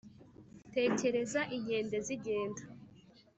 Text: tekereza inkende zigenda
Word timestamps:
tekereza 0.73 1.41
inkende 1.55 1.97
zigenda 2.07 2.63